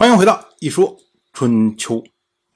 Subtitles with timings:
[0.00, 0.96] 欢迎回到《一说
[1.30, 1.96] 春秋》，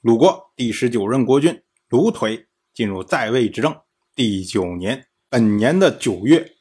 [0.00, 3.76] 鲁国第十九任国君鲁腿进入在位执政
[4.14, 6.54] 第九年，本年的九月，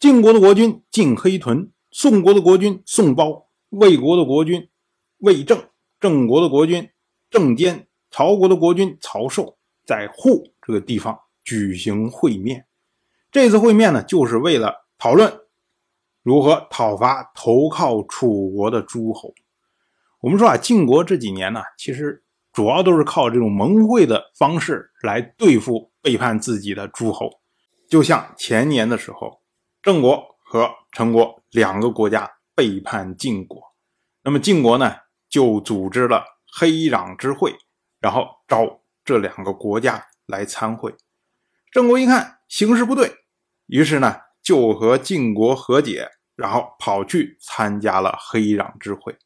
[0.00, 4.70] 晋国的国君晋黑豚、宋国的国君宋包、魏国的国君
[5.18, 5.62] 魏正、
[6.00, 6.88] 郑国的国君
[7.30, 12.64] 郑坚、曹国的国君曹寿，在户这个地方举行会面。
[13.30, 15.40] 这次会面呢，就是为了讨论
[16.22, 19.34] 如何讨伐投靠楚国的诸侯。
[20.22, 22.22] 我们说啊，晋国这几年呢，其实
[22.52, 27.28] 主要都是靠这种盟会的方式来对付背叛自己的诸侯。
[27.90, 29.42] 就像前年的时候，
[29.82, 33.60] 郑国和陈国两个国家背叛晋国，
[34.22, 34.94] 那么晋国呢
[35.28, 36.24] 就组织了
[36.56, 37.52] 黑壤之会，
[38.00, 40.94] 然后招这两个国家来参会。
[41.72, 43.12] 郑国一看形势不对，
[43.66, 49.18] 于是呢就和晋国和解，然后跑去参加了黑壤之会。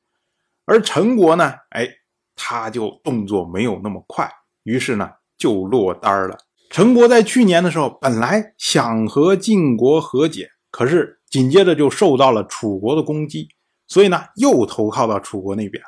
[0.66, 1.88] 而陈国呢，哎，
[2.34, 4.30] 他就动作没有那么快，
[4.64, 5.08] 于是呢
[5.38, 6.36] 就落单了。
[6.70, 13.48] 陈国在去年的时候本来想和晋国和解，可是紧接着就受到了楚国的攻击，
[13.86, 15.82] 所以呢又投靠到楚国那边。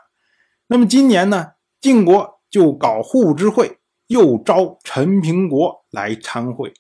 [0.69, 1.49] 那么今年呢，
[1.81, 6.73] 晋国就搞互之会，又招陈平国来参会，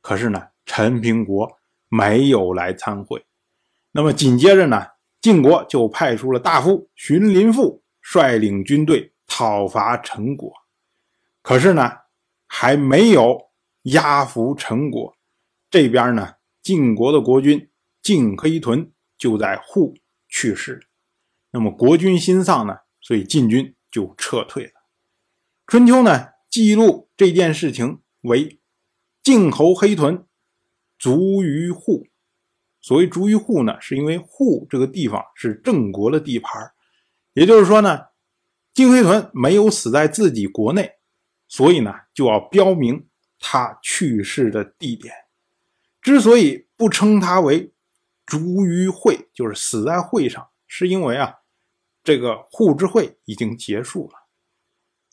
[0.00, 1.50] 可是呢陈平国
[1.88, 3.24] 没有来参会。
[3.90, 4.86] 那么紧接着呢？
[5.20, 10.50] 晋国就派出了大夫荀林父率领军队讨伐陈国，
[11.42, 11.90] 可是呢，
[12.46, 13.50] 还没有
[13.82, 15.16] 压服陈国。
[15.70, 17.70] 这边呢，晋国的国君
[18.02, 19.94] 晋黑豚就在户
[20.28, 20.88] 去世。
[21.50, 24.72] 那么国君心丧呢，所以晋军就撤退了。
[25.66, 28.60] 春秋呢记录这件事情为
[29.22, 30.26] 晋侯黑豚
[30.98, 32.06] 卒于户。
[32.80, 36.72] 所谓逐于户呢，是因为户这个地方是郑国的地盘
[37.34, 38.06] 也就是说呢，
[38.72, 40.92] 晋黑屯没有死在自己国内，
[41.46, 43.06] 所以呢就要标明
[43.38, 45.14] 他去世的地点。
[46.00, 47.72] 之所以不称他为
[48.24, 51.40] 逐于会，就是死在会上，是因为啊，
[52.02, 54.14] 这个户之会已经结束了，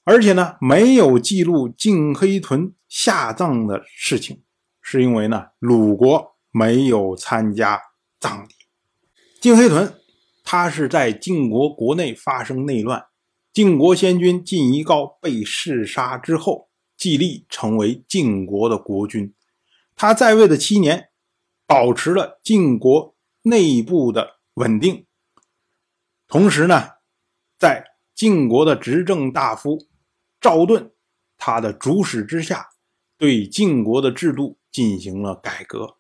[0.05, 4.41] 而且呢没有记录晋黑屯下葬的事情，
[4.81, 6.36] 是因为呢鲁国。
[6.51, 7.81] 没有参加
[8.19, 8.49] 葬礼。
[9.39, 9.93] 晋黑屯，
[10.43, 13.05] 他是在晋国国内发生内乱，
[13.53, 19.33] 晋国先君晋夷高被弑杀之后，继立成为晋国的国君。
[19.95, 21.09] 他在位的七年，
[21.65, 25.05] 保持了晋国内部的稳定。
[26.27, 26.89] 同时呢，
[27.59, 27.85] 在
[28.15, 29.87] 晋国的执政大夫
[30.41, 30.91] 赵盾
[31.37, 32.69] 他的主使之下，
[33.17, 35.96] 对晋国的制度进行了改革。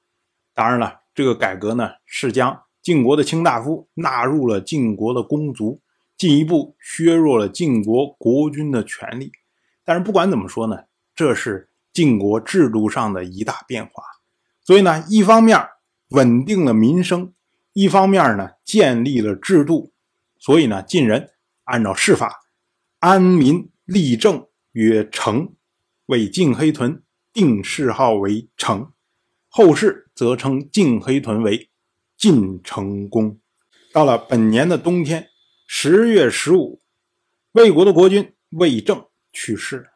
[0.57, 5.83] 当然了，这个改革呢是将晋国的卿大夫纳入了晋国的公族，
[6.17, 9.31] 进一步削弱了晋国国君的权利。
[9.85, 14.01] 但是不管怎么说呢，这是晋国制度上的一大变化。
[14.63, 15.63] 所以呢，一方面
[16.09, 17.31] 稳定了民生，
[17.73, 19.93] 一方面呢建立了制度。
[20.39, 21.29] 所以呢，晋人
[21.65, 22.33] 按照世法，
[22.97, 25.53] 安民立政曰成，
[26.07, 28.91] 为晋黑豚定谥号为成。
[29.49, 31.69] 后世则称晋黑屯为
[32.17, 33.37] 晋成公。
[33.93, 35.27] 到了本年的冬天，
[35.67, 36.81] 十月十五，
[37.51, 39.91] 魏国的国君魏正去世。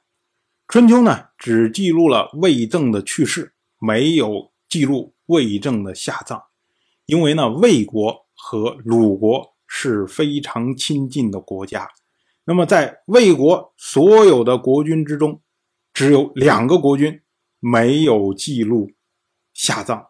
[0.68, 6.40] 春秋呢，只记录了魏正的去世，没有记录魏正的下葬。
[7.08, 11.90] 因为呢，魏国和鲁国是非常亲近的国家。
[12.44, 15.42] 那么，在魏国所有的国君之中，
[15.92, 17.22] 只有两个国君
[17.60, 18.92] 没有记录。
[19.54, 20.08] 下葬，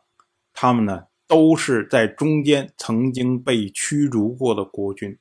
[0.53, 5.17] 他们呢都是在中间曾经被驱逐过的国君。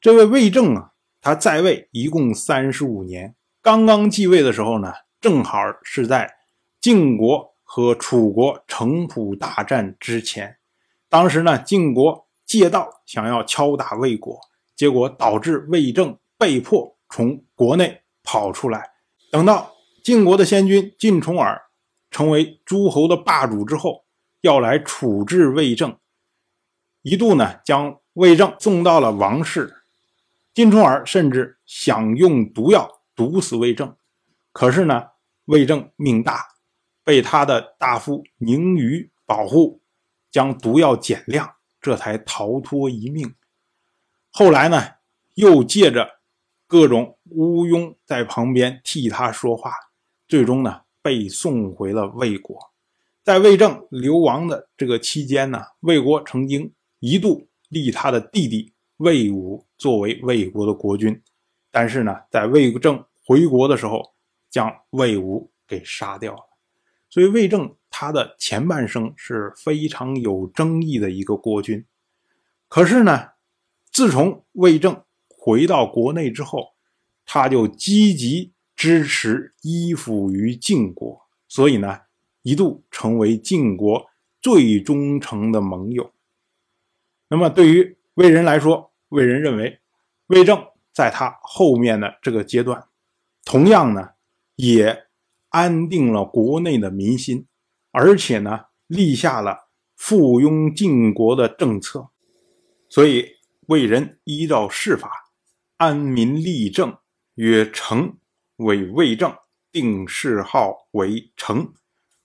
[0.00, 6.34] 这位魏正啊，他在位一共三十五年，刚刚继位的时候呢，正好是在
[6.80, 10.56] 晋国和楚国城濮大战之前。
[11.08, 14.38] 当时呢，晋国借道想要敲打魏国，
[14.74, 18.90] 结果导致魏正被迫从国内跑出来。
[19.30, 19.72] 等到
[20.02, 21.60] 晋国的先君晋重耳。
[22.10, 24.03] 成为诸侯的霸主之后，
[24.44, 25.96] 要来处置魏正，
[27.00, 29.84] 一度呢将魏正送到了王室。
[30.52, 33.96] 金重耳甚至想用毒药毒死魏正，
[34.52, 35.08] 可是呢，
[35.46, 36.56] 魏正命大，
[37.02, 39.80] 被他的大夫宁于保护，
[40.30, 43.34] 将毒药减量，这才逃脱一命。
[44.30, 44.96] 后来呢，
[45.36, 46.20] 又借着
[46.66, 49.72] 各种乌庸在旁边替他说话，
[50.28, 50.82] 最终呢。
[51.04, 52.72] 被送回了魏国，
[53.24, 61.22] 在魏正流亡的这个期间呢，魏国曾经一度立他的弟弟魏武作为魏国的国君，
[61.70, 64.12] 但是呢，在魏正回国的时候，
[64.50, 66.40] 将魏武给杀掉了。
[67.08, 71.82] 所以魏正他的前半生是非常有争议的一个国君。
[72.68, 73.30] 可是呢，
[73.90, 76.74] 自从魏正回到国内之后，
[77.24, 82.00] 他就积极支持依附于晋国，所以呢，
[82.44, 84.06] 一度成为晋国
[84.40, 86.12] 最忠诚的盟友。
[87.28, 89.80] 那么对于魏人来说，魏人认为，
[90.26, 90.62] 魏正
[90.92, 92.86] 在他后面的这个阶段，
[93.44, 94.10] 同样呢，
[94.56, 95.06] 也
[95.48, 97.46] 安定了国内的民心，
[97.90, 102.10] 而且呢，立下了附庸晋国的政策。
[102.90, 103.26] 所以
[103.68, 105.32] 魏人依照世法，
[105.78, 106.98] 安民立政，
[107.36, 108.18] 曰成，
[108.56, 109.34] 为魏正，
[109.72, 111.72] 定谥号为成。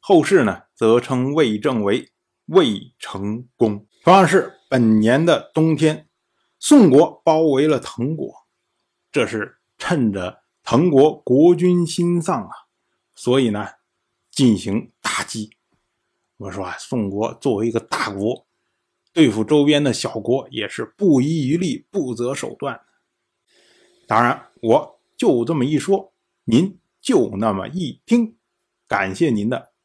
[0.10, 2.12] 后世呢，则称魏正为
[2.48, 3.86] 魏成公。
[4.04, 6.10] 同样是本年的冬天，
[6.58, 8.48] 宋国包围了滕国，
[9.12, 12.50] 这是趁着滕国国君心丧啊，
[13.14, 13.68] 所以呢
[14.32, 15.52] 进行打击。
[16.38, 18.48] 我说啊，宋国作为一个大国，
[19.14, 22.82] 对付周边的小国也是不遗余力、不择手段。
[24.08, 26.16] 当然，我就这么一说，
[26.46, 28.40] 您就那么一听，
[28.88, 29.69] 感谢您的